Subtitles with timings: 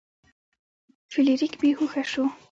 [1.11, 2.25] فلیریک بې هوښه شو.